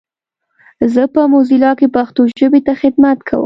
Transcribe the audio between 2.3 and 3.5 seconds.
ژبې ته خدمت کوم.